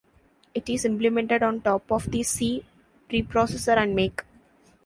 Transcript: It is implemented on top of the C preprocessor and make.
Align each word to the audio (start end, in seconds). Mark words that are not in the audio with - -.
It 0.55 0.67
is 0.67 0.83
implemented 0.83 1.43
on 1.43 1.61
top 1.61 1.91
of 1.91 2.09
the 2.09 2.23
C 2.23 2.65
preprocessor 3.07 3.77
and 3.77 3.95
make. 3.95 4.23